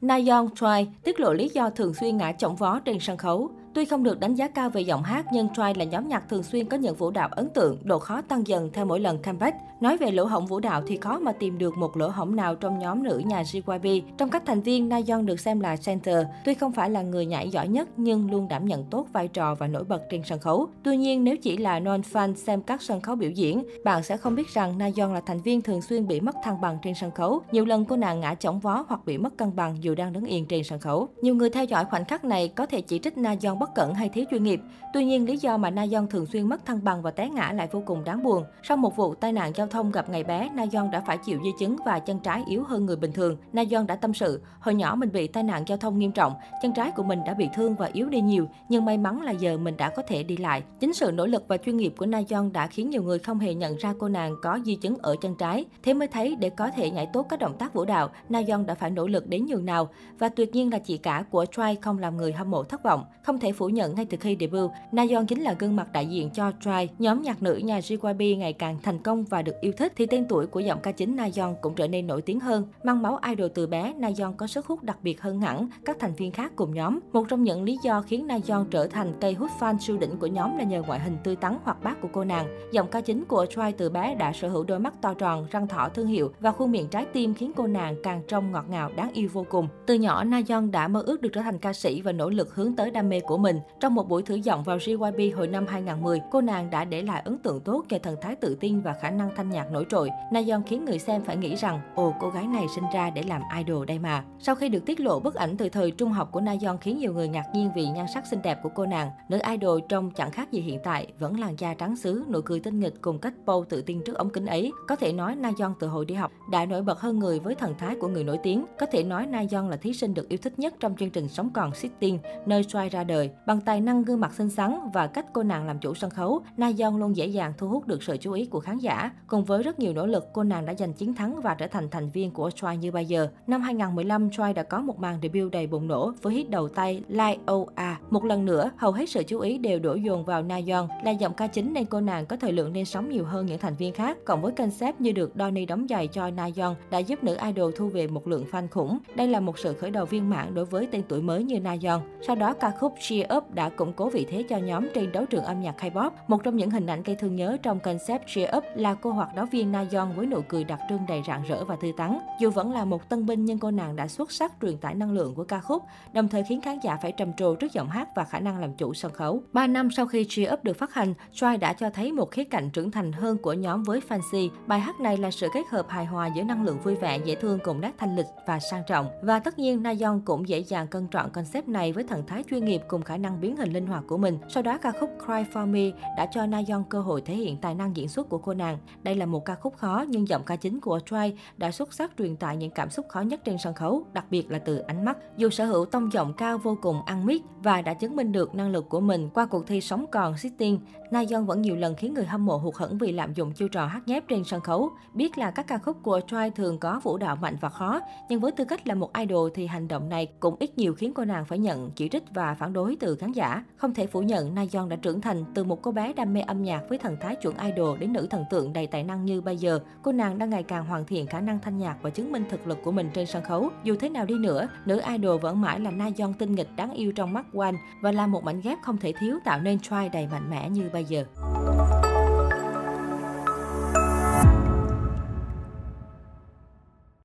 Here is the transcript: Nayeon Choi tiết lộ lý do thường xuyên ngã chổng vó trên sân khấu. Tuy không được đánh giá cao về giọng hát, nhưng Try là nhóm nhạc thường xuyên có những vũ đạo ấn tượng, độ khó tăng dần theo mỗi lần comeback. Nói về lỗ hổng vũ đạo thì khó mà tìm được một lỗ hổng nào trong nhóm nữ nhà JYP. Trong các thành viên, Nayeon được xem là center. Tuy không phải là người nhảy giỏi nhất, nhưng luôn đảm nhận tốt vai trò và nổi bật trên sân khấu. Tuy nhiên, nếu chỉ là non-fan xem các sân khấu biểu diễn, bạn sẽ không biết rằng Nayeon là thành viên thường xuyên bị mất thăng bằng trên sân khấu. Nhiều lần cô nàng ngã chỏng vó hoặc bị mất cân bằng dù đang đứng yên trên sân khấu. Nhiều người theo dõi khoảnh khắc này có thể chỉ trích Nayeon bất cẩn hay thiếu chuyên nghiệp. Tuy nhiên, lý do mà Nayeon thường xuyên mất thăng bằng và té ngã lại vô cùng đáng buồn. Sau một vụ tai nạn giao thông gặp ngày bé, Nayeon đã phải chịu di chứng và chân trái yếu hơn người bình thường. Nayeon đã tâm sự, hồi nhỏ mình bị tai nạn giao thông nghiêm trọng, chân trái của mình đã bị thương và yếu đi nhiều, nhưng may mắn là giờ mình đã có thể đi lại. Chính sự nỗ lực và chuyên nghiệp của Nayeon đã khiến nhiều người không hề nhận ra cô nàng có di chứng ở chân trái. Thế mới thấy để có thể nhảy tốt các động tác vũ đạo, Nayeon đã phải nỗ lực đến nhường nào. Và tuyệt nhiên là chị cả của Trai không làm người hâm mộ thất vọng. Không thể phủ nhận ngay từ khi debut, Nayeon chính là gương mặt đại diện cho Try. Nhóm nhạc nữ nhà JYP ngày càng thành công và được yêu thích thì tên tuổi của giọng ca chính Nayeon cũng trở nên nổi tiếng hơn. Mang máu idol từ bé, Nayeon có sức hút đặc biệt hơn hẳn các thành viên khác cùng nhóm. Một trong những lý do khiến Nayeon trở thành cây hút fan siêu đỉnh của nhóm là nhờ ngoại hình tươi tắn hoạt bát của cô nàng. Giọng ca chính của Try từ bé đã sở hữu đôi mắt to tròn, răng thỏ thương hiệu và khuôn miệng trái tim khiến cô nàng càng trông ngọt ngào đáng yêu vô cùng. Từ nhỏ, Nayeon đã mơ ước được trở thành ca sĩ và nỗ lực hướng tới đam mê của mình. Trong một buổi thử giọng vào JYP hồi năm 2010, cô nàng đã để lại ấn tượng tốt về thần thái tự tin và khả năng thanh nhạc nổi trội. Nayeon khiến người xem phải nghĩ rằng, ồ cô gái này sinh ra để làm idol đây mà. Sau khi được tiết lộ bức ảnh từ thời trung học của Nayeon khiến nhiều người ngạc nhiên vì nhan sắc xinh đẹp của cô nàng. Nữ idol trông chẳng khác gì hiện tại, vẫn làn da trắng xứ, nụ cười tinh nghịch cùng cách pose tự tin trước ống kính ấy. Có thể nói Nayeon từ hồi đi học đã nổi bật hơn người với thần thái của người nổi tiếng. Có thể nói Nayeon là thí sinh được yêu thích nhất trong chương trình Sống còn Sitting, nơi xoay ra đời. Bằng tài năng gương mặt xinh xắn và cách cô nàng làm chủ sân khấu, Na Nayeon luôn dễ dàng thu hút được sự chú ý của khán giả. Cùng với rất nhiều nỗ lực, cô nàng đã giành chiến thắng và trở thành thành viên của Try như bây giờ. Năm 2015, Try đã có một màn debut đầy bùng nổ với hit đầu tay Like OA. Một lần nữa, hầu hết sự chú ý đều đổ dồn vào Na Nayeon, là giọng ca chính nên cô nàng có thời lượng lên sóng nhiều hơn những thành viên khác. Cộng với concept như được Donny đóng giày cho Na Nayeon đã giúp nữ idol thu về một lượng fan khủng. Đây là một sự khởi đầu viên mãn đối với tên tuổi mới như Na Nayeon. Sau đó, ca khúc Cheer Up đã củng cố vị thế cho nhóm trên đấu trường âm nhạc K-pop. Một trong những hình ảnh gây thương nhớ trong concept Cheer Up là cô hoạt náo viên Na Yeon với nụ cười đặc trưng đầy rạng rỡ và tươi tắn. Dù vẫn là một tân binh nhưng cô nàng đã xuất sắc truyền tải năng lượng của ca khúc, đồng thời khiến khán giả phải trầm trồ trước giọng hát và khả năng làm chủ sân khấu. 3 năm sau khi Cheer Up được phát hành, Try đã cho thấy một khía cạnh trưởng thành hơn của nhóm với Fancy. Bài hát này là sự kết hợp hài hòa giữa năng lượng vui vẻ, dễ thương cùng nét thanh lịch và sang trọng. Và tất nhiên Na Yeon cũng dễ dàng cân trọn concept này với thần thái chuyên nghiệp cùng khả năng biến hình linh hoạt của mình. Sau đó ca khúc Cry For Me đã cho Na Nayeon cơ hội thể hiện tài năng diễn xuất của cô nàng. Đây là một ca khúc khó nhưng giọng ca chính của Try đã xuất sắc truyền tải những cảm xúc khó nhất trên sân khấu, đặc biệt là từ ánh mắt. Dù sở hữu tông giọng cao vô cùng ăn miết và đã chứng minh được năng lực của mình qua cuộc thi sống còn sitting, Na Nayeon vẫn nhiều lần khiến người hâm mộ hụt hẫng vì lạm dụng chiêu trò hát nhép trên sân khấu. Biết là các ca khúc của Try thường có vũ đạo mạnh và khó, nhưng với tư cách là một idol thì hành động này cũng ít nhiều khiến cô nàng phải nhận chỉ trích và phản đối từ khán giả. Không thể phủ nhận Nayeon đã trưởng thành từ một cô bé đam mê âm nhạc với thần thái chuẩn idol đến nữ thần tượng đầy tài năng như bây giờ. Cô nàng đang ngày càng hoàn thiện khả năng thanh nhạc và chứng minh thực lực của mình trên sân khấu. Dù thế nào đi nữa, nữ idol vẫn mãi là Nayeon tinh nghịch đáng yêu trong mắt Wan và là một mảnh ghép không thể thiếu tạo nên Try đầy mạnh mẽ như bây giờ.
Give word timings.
Nayeon 0.00 0.48
Choi 0.54 0.86
tiết 1.04 1.20
lộ 1.20 1.32
lý 1.32 1.48
do 1.48 1.70
thường 1.70 1.94
xuyên 1.94 2.16
ngã 2.16 2.32
chổng 2.32 2.56
vó 2.56 2.80
trên 2.80 3.00
sân 3.00 3.16
khấu. 3.16 3.50
Tuy 3.76 3.84
không 3.84 4.02
được 4.02 4.20
đánh 4.20 4.34
giá 4.34 4.48
cao 4.48 4.70
về 4.70 4.80
giọng 4.80 5.02
hát, 5.02 5.26
nhưng 5.32 5.48
Try 5.48 5.74
là 5.76 5.84
nhóm 5.84 6.08
nhạc 6.08 6.28
thường 6.28 6.42
xuyên 6.42 6.68
có 6.68 6.76
những 6.76 6.94
vũ 6.94 7.10
đạo 7.10 7.28
ấn 7.32 7.48
tượng, 7.48 7.78
độ 7.84 7.98
khó 7.98 8.20
tăng 8.20 8.46
dần 8.46 8.70
theo 8.72 8.84
mỗi 8.84 9.00
lần 9.00 9.22
comeback. 9.22 9.56
Nói 9.80 9.96
về 9.96 10.10
lỗ 10.10 10.24
hổng 10.24 10.46
vũ 10.46 10.60
đạo 10.60 10.82
thì 10.86 10.96
khó 10.96 11.18
mà 11.18 11.32
tìm 11.32 11.58
được 11.58 11.76
một 11.76 11.96
lỗ 11.96 12.08
hổng 12.08 12.36
nào 12.36 12.54
trong 12.54 12.78
nhóm 12.78 13.02
nữ 13.02 13.22
nhà 13.26 13.42
JYP. 13.42 14.02
Trong 14.18 14.30
các 14.30 14.42
thành 14.46 14.60
viên, 14.60 14.88
Nayeon 14.88 15.22
được 15.22 15.40
xem 15.40 15.60
là 15.60 15.76
center. 15.76 16.26
Tuy 16.44 16.54
không 16.54 16.72
phải 16.72 16.90
là 16.90 17.02
người 17.02 17.26
nhảy 17.26 17.48
giỏi 17.48 17.68
nhất, 17.68 17.88
nhưng 17.96 18.30
luôn 18.30 18.48
đảm 18.48 18.66
nhận 18.66 18.84
tốt 18.84 19.06
vai 19.12 19.28
trò 19.28 19.54
và 19.54 19.66
nổi 19.66 19.84
bật 19.84 20.02
trên 20.10 20.22
sân 20.24 20.38
khấu. 20.38 20.68
Tuy 20.82 20.96
nhiên, 20.96 21.24
nếu 21.24 21.36
chỉ 21.36 21.56
là 21.56 21.80
non-fan 21.80 22.34
xem 22.34 22.62
các 22.62 22.82
sân 22.82 23.00
khấu 23.00 23.16
biểu 23.16 23.30
diễn, 23.30 23.64
bạn 23.84 24.02
sẽ 24.02 24.16
không 24.16 24.34
biết 24.34 24.48
rằng 24.54 24.78
Nayeon 24.78 25.14
là 25.14 25.20
thành 25.20 25.40
viên 25.42 25.62
thường 25.62 25.82
xuyên 25.82 26.06
bị 26.06 26.20
mất 26.20 26.36
thăng 26.44 26.60
bằng 26.60 26.78
trên 26.82 26.94
sân 26.94 27.10
khấu. 27.10 27.40
Nhiều 27.52 27.64
lần 27.64 27.84
cô 27.84 27.96
nàng 27.96 28.20
ngã 28.20 28.34
chỏng 28.34 28.60
vó 28.60 28.84
hoặc 28.88 29.00
bị 29.06 29.18
mất 29.18 29.36
cân 29.36 29.56
bằng 29.56 29.76
dù 29.80 29.94
đang 29.94 30.12
đứng 30.12 30.24
yên 30.24 30.46
trên 30.46 30.64
sân 30.64 30.80
khấu. 30.80 31.08
Nhiều 31.22 31.34
người 31.34 31.50
theo 31.50 31.64
dõi 31.64 31.84
khoảnh 31.84 32.04
khắc 32.04 32.24
này 32.24 32.48
có 32.48 32.66
thể 32.66 32.80
chỉ 32.80 32.98
trích 32.98 33.18
Nayeon 33.18 33.58
bất 33.58 33.65
cẩn 33.74 33.94
hay 33.94 34.08
thiếu 34.08 34.24
chuyên 34.30 34.42
nghiệp. 34.42 34.60
Tuy 34.92 35.04
nhiên, 35.04 35.26
lý 35.26 35.36
do 35.36 35.56
mà 35.56 35.70
Nayeon 35.70 36.06
thường 36.06 36.26
xuyên 36.26 36.48
mất 36.48 36.66
thăng 36.66 36.84
bằng 36.84 37.02
và 37.02 37.10
té 37.10 37.28
ngã 37.28 37.52
lại 37.52 37.68
vô 37.72 37.82
cùng 37.86 38.04
đáng 38.04 38.22
buồn. 38.22 38.44
Sau 38.62 38.76
một 38.76 38.96
vụ 38.96 39.14
tai 39.14 39.32
nạn 39.32 39.52
giao 39.54 39.66
thông 39.66 39.92
gặp 39.92 40.10
ngày 40.10 40.24
bé, 40.24 40.50
Nayeon 40.54 40.88
đã 40.92 41.00
phải 41.00 41.18
chịu 41.18 41.40
di 41.44 41.50
chứng 41.58 41.76
và 41.86 41.98
chân 41.98 42.18
trái 42.18 42.42
yếu 42.46 42.64
hơn 42.64 42.86
người 42.86 42.96
bình 42.96 43.12
thường. 43.12 43.36
Nayeon 43.52 43.82
đã 43.82 43.96
tâm 43.96 44.14
sự, 44.14 44.42
hồi 44.60 44.74
nhỏ 44.74 44.94
mình 44.94 45.12
bị 45.12 45.26
tai 45.26 45.42
nạn 45.42 45.64
giao 45.66 45.78
thông 45.78 45.98
nghiêm 45.98 46.12
trọng, 46.12 46.32
chân 46.62 46.72
trái 46.72 46.90
của 46.90 47.02
mình 47.02 47.20
đã 47.26 47.34
bị 47.34 47.48
thương 47.54 47.74
và 47.74 47.90
yếu 47.92 48.08
đi 48.08 48.20
nhiều, 48.20 48.48
nhưng 48.68 48.84
may 48.84 48.98
mắn 48.98 49.22
là 49.22 49.32
giờ 49.32 49.58
mình 49.58 49.76
đã 49.76 49.90
có 49.90 50.02
thể 50.02 50.22
đi 50.22 50.36
lại. 50.36 50.62
Chính 50.80 50.94
sự 50.94 51.10
nỗ 51.10 51.26
lực 51.26 51.44
và 51.48 51.56
chuyên 51.56 51.76
nghiệp 51.76 51.94
của 51.96 52.06
Nayeon 52.06 52.50
đã 52.52 52.66
khiến 52.66 52.90
nhiều 52.90 53.02
người 53.02 53.18
không 53.18 53.38
hề 53.38 53.54
nhận 53.54 53.76
ra 53.76 53.94
cô 53.98 54.08
nàng 54.08 54.34
có 54.42 54.58
di 54.64 54.74
chứng 54.74 54.96
ở 54.98 55.16
chân 55.20 55.34
trái. 55.34 55.64
Thế 55.82 55.94
mới 55.94 56.08
thấy 56.08 56.36
để 56.36 56.50
có 56.50 56.70
thể 56.76 56.90
nhảy 56.90 57.06
tốt 57.12 57.26
các 57.28 57.38
động 57.38 57.54
tác 57.58 57.74
vũ 57.74 57.84
đạo, 57.84 58.10
Nayeon 58.28 58.62
đã 58.66 58.74
phải 58.74 58.90
nỗ 58.90 59.06
lực 59.06 59.26
đến 59.26 59.46
nhường 59.46 59.64
nào. 59.64 59.88
Và 60.18 60.28
tuyệt 60.28 60.54
nhiên 60.54 60.72
là 60.72 60.78
chị 60.78 60.98
cả 60.98 61.24
của 61.30 61.44
Trai 61.56 61.76
không 61.76 61.98
làm 61.98 62.16
người 62.16 62.32
hâm 62.32 62.50
mộ 62.50 62.62
thất 62.62 62.82
vọng. 62.82 63.04
Không 63.22 63.38
thể 63.40 63.52
phủ 63.56 63.68
nhận 63.68 63.94
ngay 63.94 64.04
từ 64.04 64.16
khi 64.20 64.36
debut, 64.40 64.70
Nayeon 64.92 65.24
chính 65.24 65.40
là 65.40 65.52
gương 65.58 65.76
mặt 65.76 65.92
đại 65.92 66.06
diện 66.06 66.30
cho 66.30 66.52
Try. 66.60 66.88
Nhóm 66.98 67.22
nhạc 67.22 67.42
nữ 67.42 67.56
nhà 67.56 67.78
JYP 67.78 68.36
ngày 68.38 68.52
càng 68.52 68.78
thành 68.82 68.98
công 68.98 69.24
và 69.24 69.42
được 69.42 69.60
yêu 69.60 69.72
thích 69.76 69.92
thì 69.96 70.06
tên 70.06 70.26
tuổi 70.28 70.46
của 70.46 70.60
giọng 70.60 70.80
ca 70.82 70.92
chính 70.92 71.16
Nayeon 71.16 71.54
cũng 71.60 71.74
trở 71.74 71.88
nên 71.88 72.06
nổi 72.06 72.22
tiếng 72.22 72.40
hơn. 72.40 72.68
Mang 72.84 73.02
máu 73.02 73.18
idol 73.28 73.50
từ 73.54 73.66
bé, 73.66 73.94
Nayeon 73.98 74.32
có 74.36 74.46
sức 74.46 74.66
hút 74.66 74.82
đặc 74.82 74.98
biệt 75.02 75.20
hơn 75.20 75.40
hẳn 75.40 75.68
các 75.84 75.96
thành 76.00 76.14
viên 76.14 76.32
khác 76.32 76.52
cùng 76.56 76.74
nhóm. 76.74 76.98
Một 77.12 77.24
trong 77.28 77.44
những 77.44 77.62
lý 77.62 77.78
do 77.82 78.02
khiến 78.02 78.26
Nayeon 78.26 78.64
trở 78.70 78.86
thành 78.86 79.12
cây 79.20 79.34
hút 79.34 79.50
fan 79.60 79.78
siêu 79.78 79.96
đỉnh 79.96 80.16
của 80.16 80.26
nhóm 80.26 80.58
là 80.58 80.64
nhờ 80.64 80.82
ngoại 80.86 81.00
hình 81.00 81.16
tươi 81.24 81.36
tắn 81.36 81.56
hoạt 81.64 81.82
bát 81.82 82.00
của 82.00 82.08
cô 82.12 82.24
nàng. 82.24 82.46
Giọng 82.72 82.88
ca 82.90 83.00
chính 83.00 83.24
của 83.24 83.46
Try 83.46 83.72
từ 83.78 83.90
bé 83.90 84.14
đã 84.14 84.32
sở 84.32 84.48
hữu 84.48 84.64
đôi 84.64 84.78
mắt 84.78 84.94
to 85.02 85.14
tròn, 85.14 85.46
răng 85.50 85.68
thỏ 85.68 85.88
thương 85.88 86.06
hiệu 86.06 86.32
và 86.40 86.52
khuôn 86.52 86.70
miệng 86.72 86.88
trái 86.88 87.06
tim 87.12 87.34
khiến 87.34 87.52
cô 87.56 87.66
nàng 87.66 87.96
càng 88.02 88.22
trông 88.28 88.52
ngọt 88.52 88.64
ngào 88.68 88.90
đáng 88.96 89.12
yêu 89.12 89.28
vô 89.32 89.46
cùng. 89.50 89.68
Từ 89.86 89.94
nhỏ, 89.94 90.24
Nayeon 90.24 90.70
đã 90.70 90.88
mơ 90.88 91.02
ước 91.06 91.22
được 91.22 91.30
trở 91.32 91.42
thành 91.42 91.58
ca 91.58 91.72
sĩ 91.72 92.00
và 92.00 92.12
nỗ 92.12 92.30
lực 92.30 92.54
hướng 92.54 92.76
tới 92.76 92.90
đam 92.90 93.08
mê 93.08 93.20
của 93.20 93.38
mình. 93.38 93.45
Trong 93.80 93.94
một 93.94 94.08
buổi 94.08 94.22
thử 94.22 94.34
giọng 94.34 94.62
vào 94.62 94.76
JYP 94.76 95.36
hồi 95.36 95.48
năm 95.48 95.66
2010, 95.66 96.20
cô 96.30 96.40
nàng 96.40 96.70
đã 96.70 96.84
để 96.84 97.02
lại 97.02 97.22
ấn 97.24 97.38
tượng 97.38 97.60
tốt 97.60 97.84
về 97.88 97.98
thần 97.98 98.16
thái 98.20 98.36
tự 98.36 98.56
tin 98.60 98.80
và 98.80 98.92
khả 98.92 99.10
năng 99.10 99.30
thanh 99.36 99.50
nhạc 99.50 99.72
nổi 99.72 99.86
trội. 99.90 100.10
Nayeon 100.32 100.62
khiến 100.66 100.84
người 100.84 100.98
xem 100.98 101.22
phải 101.24 101.36
nghĩ 101.36 101.54
rằng, 101.54 101.80
ồ 101.94 102.14
cô 102.20 102.30
gái 102.30 102.46
này 102.46 102.66
sinh 102.74 102.84
ra 102.94 103.10
để 103.10 103.22
làm 103.22 103.42
idol 103.58 103.86
đây 103.86 103.98
mà. 103.98 104.24
Sau 104.38 104.54
khi 104.54 104.68
được 104.68 104.86
tiết 104.86 105.00
lộ 105.00 105.20
bức 105.20 105.34
ảnh 105.34 105.56
từ 105.56 105.68
thời 105.68 105.90
trung 105.90 106.12
học 106.12 106.28
của 106.32 106.40
Nayeon 106.40 106.76
khiến 106.76 106.98
nhiều 106.98 107.12
người 107.12 107.28
ngạc 107.28 107.44
nhiên 107.54 107.70
vì 107.76 107.88
nhan 107.88 108.06
sắc 108.14 108.26
xinh 108.26 108.42
đẹp 108.42 108.58
của 108.62 108.70
cô 108.74 108.86
nàng. 108.86 109.10
Nữ 109.28 109.38
idol 109.50 109.80
trông 109.88 110.10
chẳng 110.10 110.30
khác 110.30 110.52
gì 110.52 110.60
hiện 110.60 110.80
tại, 110.84 111.12
vẫn 111.18 111.40
làn 111.40 111.58
da 111.58 111.74
trắng 111.74 111.96
xứ, 111.96 112.24
nụ 112.30 112.40
cười 112.40 112.60
tinh 112.60 112.80
nghịch 112.80 112.94
cùng 113.00 113.18
cách 113.18 113.34
pose 113.46 113.68
tự 113.68 113.82
tin 113.82 114.02
trước 114.04 114.16
ống 114.16 114.30
kính 114.30 114.46
ấy. 114.46 114.72
Có 114.88 114.96
thể 114.96 115.12
nói 115.12 115.36
Nayeon 115.36 115.74
từ 115.80 115.86
hồi 115.86 116.04
đi 116.04 116.14
học 116.14 116.32
đã 116.50 116.66
nổi 116.66 116.82
bật 116.82 117.00
hơn 117.00 117.18
người 117.18 117.38
với 117.38 117.54
thần 117.54 117.74
thái 117.78 117.96
của 117.96 118.08
người 118.08 118.24
nổi 118.24 118.38
tiếng. 118.42 118.64
Có 118.78 118.86
thể 118.86 119.02
nói 119.02 119.26
Nayeon 119.26 119.68
là 119.68 119.76
thí 119.76 119.92
sinh 119.92 120.14
được 120.14 120.28
yêu 120.28 120.38
thích 120.42 120.58
nhất 120.58 120.74
trong 120.80 120.96
chương 120.96 121.10
trình 121.10 121.28
Sống 121.28 121.50
còn 121.54 121.74
Sitting, 121.74 122.18
nơi 122.46 122.62
xoay 122.62 122.88
ra 122.88 123.04
đời. 123.04 123.25
Bằng 123.46 123.60
tài 123.60 123.80
năng 123.80 124.04
gương 124.04 124.20
mặt 124.20 124.34
xinh 124.34 124.50
xắn 124.50 124.78
và 124.92 125.06
cách 125.06 125.26
cô 125.32 125.42
nàng 125.42 125.66
làm 125.66 125.78
chủ 125.78 125.94
sân 125.94 126.10
khấu, 126.10 126.42
Na 126.56 126.66
Nayeon 126.66 126.98
luôn 126.98 127.16
dễ 127.16 127.26
dàng 127.26 127.52
thu 127.58 127.68
hút 127.68 127.86
được 127.86 128.02
sự 128.02 128.16
chú 128.16 128.32
ý 128.32 128.46
của 128.46 128.60
khán 128.60 128.78
giả. 128.78 129.10
Cùng 129.26 129.44
với 129.44 129.62
rất 129.62 129.78
nhiều 129.78 129.92
nỗ 129.92 130.06
lực, 130.06 130.24
cô 130.32 130.42
nàng 130.42 130.66
đã 130.66 130.74
giành 130.74 130.92
chiến 130.92 131.14
thắng 131.14 131.40
và 131.40 131.54
trở 131.54 131.66
thành 131.66 131.90
thành 131.90 132.10
viên 132.10 132.30
của 132.30 132.50
Try 132.50 132.76
như 132.80 132.92
bây 132.92 133.04
giờ. 133.04 133.28
Năm 133.46 133.60
2015, 133.60 134.30
Try 134.30 134.52
đã 134.54 134.62
có 134.62 134.80
một 134.80 134.98
màn 134.98 135.18
debut 135.22 135.52
đầy 135.52 135.66
bùng 135.66 135.88
nổ 135.88 136.12
với 136.22 136.34
hit 136.34 136.50
đầu 136.50 136.68
tay 136.68 137.02
Like 137.08 137.38
OA. 137.46 137.98
Một 138.10 138.24
lần 138.24 138.44
nữa, 138.44 138.70
hầu 138.76 138.92
hết 138.92 139.08
sự 139.08 139.22
chú 139.22 139.40
ý 139.40 139.58
đều 139.58 139.78
đổ 139.78 139.94
dồn 139.94 140.24
vào 140.24 140.42
Na 140.42 140.56
Nayeon, 140.56 140.88
là 141.04 141.10
giọng 141.10 141.34
ca 141.34 141.46
chính 141.46 141.72
nên 141.72 141.86
cô 141.86 142.00
nàng 142.00 142.26
có 142.26 142.36
thời 142.36 142.52
lượng 142.52 142.74
lên 142.74 142.84
sóng 142.84 143.10
nhiều 143.10 143.24
hơn 143.24 143.46
những 143.46 143.58
thành 143.58 143.76
viên 143.76 143.92
khác. 143.92 144.18
Cộng 144.24 144.42
với 144.42 144.52
concept 144.52 145.00
như 145.00 145.12
được 145.12 145.32
Donny 145.38 145.66
đóng 145.66 145.86
giày 145.88 146.06
cho 146.06 146.30
Na 146.30 146.46
Nayeon 146.46 146.74
đã 146.90 146.98
giúp 146.98 147.24
nữ 147.24 147.36
idol 147.46 147.72
thu 147.76 147.88
về 147.88 148.06
một 148.06 148.28
lượng 148.28 148.44
fan 148.50 148.68
khủng. 148.70 148.98
Đây 149.14 149.28
là 149.28 149.40
một 149.40 149.58
sự 149.58 149.74
khởi 149.74 149.90
đầu 149.90 150.04
viên 150.04 150.30
mãn 150.30 150.54
đối 150.54 150.64
với 150.64 150.88
tên 150.90 151.02
tuổi 151.08 151.22
mới 151.22 151.44
như 151.44 151.60
Na 151.60 151.70
Nayeon. 151.70 152.00
Sau 152.26 152.36
đó, 152.36 152.52
ca 152.52 152.70
khúc 152.70 152.94
Cheer 153.16 153.32
Up 153.36 153.54
đã 153.54 153.68
củng 153.68 153.92
cố 153.92 154.08
vị 154.08 154.26
thế 154.30 154.42
cho 154.42 154.56
nhóm 154.56 154.88
trên 154.94 155.12
đấu 155.12 155.26
trường 155.26 155.44
âm 155.44 155.60
nhạc 155.60 155.84
K-pop. 155.84 156.10
Một 156.28 156.42
trong 156.42 156.56
những 156.56 156.70
hình 156.70 156.86
ảnh 156.86 157.02
gây 157.02 157.16
thương 157.16 157.36
nhớ 157.36 157.56
trong 157.62 157.80
concept 157.80 158.22
Cheer 158.26 158.56
Up 158.56 158.64
là 158.74 158.94
cô 158.94 159.10
hoạt 159.12 159.34
náo 159.34 159.46
viên 159.46 159.72
Na 159.72 159.84
Yeon 159.92 160.12
với 160.16 160.26
nụ 160.26 160.40
cười 160.48 160.64
đặc 160.64 160.80
trưng 160.88 161.00
đầy 161.08 161.22
rạng 161.26 161.42
rỡ 161.42 161.64
và 161.64 161.76
tươi 161.76 161.92
tắn. 161.96 162.18
Dù 162.40 162.50
vẫn 162.50 162.72
là 162.72 162.84
một 162.84 163.08
tân 163.08 163.26
binh 163.26 163.44
nhưng 163.44 163.58
cô 163.58 163.70
nàng 163.70 163.96
đã 163.96 164.08
xuất 164.08 164.32
sắc 164.32 164.52
truyền 164.62 164.78
tải 164.78 164.94
năng 164.94 165.12
lượng 165.12 165.34
của 165.34 165.44
ca 165.44 165.60
khúc, 165.60 165.82
đồng 166.12 166.28
thời 166.28 166.42
khiến 166.48 166.60
khán 166.60 166.78
giả 166.82 166.96
phải 167.02 167.12
trầm 167.12 167.32
trồ 167.32 167.54
trước 167.54 167.72
giọng 167.72 167.88
hát 167.88 168.08
và 168.16 168.24
khả 168.24 168.40
năng 168.40 168.58
làm 168.58 168.74
chủ 168.74 168.94
sân 168.94 169.12
khấu. 169.12 169.42
3 169.52 169.66
năm 169.66 169.90
sau 169.90 170.06
khi 170.06 170.26
Cheer 170.28 170.52
Up 170.52 170.64
được 170.64 170.78
phát 170.78 170.94
hành, 170.94 171.14
Try 171.32 171.56
đã 171.60 171.72
cho 171.72 171.90
thấy 171.90 172.12
một 172.12 172.30
khía 172.30 172.44
cạnh 172.44 172.70
trưởng 172.70 172.90
thành 172.90 173.12
hơn 173.12 173.38
của 173.38 173.52
nhóm 173.52 173.82
với 173.82 174.00
Fancy. 174.08 174.48
Bài 174.66 174.80
hát 174.80 175.00
này 175.00 175.16
là 175.16 175.30
sự 175.30 175.48
kết 175.54 175.64
hợp 175.70 175.88
hài 175.88 176.04
hòa 176.04 176.26
giữa 176.36 176.42
năng 176.42 176.64
lượng 176.64 176.78
vui 176.78 176.94
vẻ, 176.94 177.18
dễ 177.18 177.34
thương 177.34 177.58
cùng 177.64 177.80
nét 177.80 177.92
thanh 177.98 178.16
lịch 178.16 178.26
và 178.46 178.58
sang 178.60 178.82
trọng. 178.86 179.08
Và 179.22 179.38
tất 179.38 179.58
nhiên 179.58 179.82
Na 179.82 179.94
Yeon 180.00 180.20
cũng 180.24 180.48
dễ 180.48 180.58
dàng 180.58 180.86
cân 180.86 181.08
trọn 181.08 181.30
concept 181.30 181.68
này 181.68 181.92
với 181.92 182.04
thần 182.04 182.26
thái 182.26 182.44
chuyên 182.50 182.64
nghiệp 182.64 182.82
cùng 182.88 183.02
khả 183.06 183.16
năng 183.16 183.40
biến 183.40 183.56
hình 183.56 183.72
linh 183.72 183.86
hoạt 183.86 184.04
của 184.06 184.16
mình. 184.16 184.38
Sau 184.48 184.62
đó 184.62 184.78
ca 184.78 184.92
khúc 185.00 185.10
Cry 185.26 185.52
For 185.52 185.66
Me 185.66 185.90
đã 186.16 186.26
cho 186.26 186.46
Na 186.46 186.56
Nayeon 186.56 186.82
cơ 186.88 187.00
hội 187.00 187.20
thể 187.20 187.34
hiện 187.34 187.56
tài 187.56 187.74
năng 187.74 187.96
diễn 187.96 188.08
xuất 188.08 188.28
của 188.28 188.38
cô 188.38 188.54
nàng. 188.54 188.78
Đây 189.02 189.14
là 189.14 189.26
một 189.26 189.44
ca 189.44 189.54
khúc 189.54 189.76
khó 189.76 190.04
nhưng 190.08 190.28
giọng 190.28 190.42
ca 190.46 190.56
chính 190.56 190.80
của 190.80 191.00
Try 191.06 191.34
đã 191.56 191.70
xuất 191.70 191.92
sắc 191.92 192.10
truyền 192.18 192.36
tải 192.36 192.56
những 192.56 192.70
cảm 192.70 192.90
xúc 192.90 193.06
khó 193.08 193.20
nhất 193.20 193.40
trên 193.44 193.58
sân 193.58 193.74
khấu, 193.74 194.04
đặc 194.12 194.24
biệt 194.30 194.50
là 194.50 194.58
từ 194.58 194.78
ánh 194.78 195.04
mắt. 195.04 195.18
Dù 195.36 195.50
sở 195.50 195.64
hữu 195.64 195.84
tông 195.84 196.12
giọng 196.12 196.32
cao 196.32 196.58
vô 196.58 196.78
cùng 196.82 197.02
ăn 197.06 197.26
miết 197.26 197.42
và 197.62 197.82
đã 197.82 197.94
chứng 197.94 198.16
minh 198.16 198.32
được 198.32 198.54
năng 198.54 198.70
lực 198.70 198.88
của 198.88 199.00
mình 199.00 199.28
qua 199.34 199.46
cuộc 199.46 199.66
thi 199.66 199.80
sống 199.80 200.06
còn 200.10 200.38
sitting, 200.38 200.80
Na 201.10 201.22
Nayeon 201.22 201.44
vẫn 201.44 201.62
nhiều 201.62 201.76
lần 201.76 201.94
khiến 201.94 202.14
người 202.14 202.26
hâm 202.26 202.46
mộ 202.46 202.56
hụt 202.56 202.74
hẫng 202.74 202.98
vì 202.98 203.12
lạm 203.12 203.34
dụng 203.34 203.52
chiêu 203.52 203.68
trò 203.68 203.86
hát 203.86 204.08
nhép 204.08 204.28
trên 204.28 204.44
sân 204.44 204.60
khấu. 204.60 204.90
Biết 205.14 205.38
là 205.38 205.50
các 205.50 205.66
ca 205.66 205.78
khúc 205.78 205.96
của 206.02 206.20
Try 206.28 206.50
thường 206.56 206.78
có 206.78 207.00
vũ 207.02 207.18
đạo 207.18 207.36
mạnh 207.36 207.56
và 207.60 207.68
khó, 207.68 208.00
nhưng 208.28 208.40
với 208.40 208.52
tư 208.52 208.64
cách 208.64 208.88
là 208.88 208.94
một 208.94 209.10
idol 209.18 209.50
thì 209.54 209.66
hành 209.66 209.88
động 209.88 210.08
này 210.08 210.26
cũng 210.40 210.56
ít 210.58 210.78
nhiều 210.78 210.94
khiến 210.94 211.12
cô 211.14 211.24
nàng 211.24 211.44
phải 211.44 211.58
nhận 211.58 211.90
chỉ 211.90 212.08
trích 212.08 212.24
và 212.34 212.54
phản 212.54 212.72
đối 212.72 212.95
từ 213.00 213.16
khán 213.16 213.32
giả. 213.32 213.64
Không 213.76 213.94
thể 213.94 214.06
phủ 214.06 214.22
nhận 214.22 214.54
Nayeon 214.54 214.88
đã 214.88 214.96
trưởng 214.96 215.20
thành 215.20 215.44
từ 215.54 215.64
một 215.64 215.82
cô 215.82 215.92
bé 215.92 216.12
đam 216.12 216.32
mê 216.32 216.40
âm 216.40 216.62
nhạc 216.62 216.82
với 216.88 216.98
thần 216.98 217.16
thái 217.20 217.36
chuẩn 217.36 217.54
idol 217.58 217.98
đến 217.98 218.12
nữ 218.12 218.26
thần 218.30 218.44
tượng 218.50 218.72
đầy 218.72 218.86
tài 218.86 219.04
năng 219.04 219.24
như 219.24 219.40
bây 219.40 219.56
giờ. 219.56 219.80
Cô 220.02 220.12
nàng 220.12 220.38
đang 220.38 220.50
ngày 220.50 220.62
càng 220.62 220.86
hoàn 220.86 221.04
thiện 221.04 221.26
khả 221.26 221.40
năng 221.40 221.58
thanh 221.60 221.78
nhạc 221.78 221.96
và 222.02 222.10
chứng 222.10 222.32
minh 222.32 222.44
thực 222.50 222.66
lực 222.66 222.78
của 222.84 222.92
mình 222.92 223.10
trên 223.14 223.26
sân 223.26 223.44
khấu. 223.44 223.68
Dù 223.84 223.96
thế 224.00 224.08
nào 224.08 224.24
đi 224.24 224.34
nữa, 224.38 224.68
nữ 224.86 225.00
idol 225.12 225.40
vẫn 225.40 225.60
mãi 225.60 225.80
là 225.80 225.90
Nayeon 225.90 226.32
tinh 226.38 226.54
nghịch 226.54 226.68
đáng 226.76 226.92
yêu 226.92 227.12
trong 227.12 227.32
mắt 227.32 227.46
Wan 227.52 227.74
và 228.02 228.12
là 228.12 228.26
một 228.26 228.44
mảnh 228.44 228.60
ghép 228.60 228.78
không 228.82 228.96
thể 228.98 229.12
thiếu 229.18 229.38
tạo 229.44 229.60
nên 229.60 229.78
Try 229.78 230.08
đầy 230.12 230.26
mạnh 230.26 230.50
mẽ 230.50 230.70
như 230.70 230.90
bây 230.92 231.04
giờ. 231.04 231.24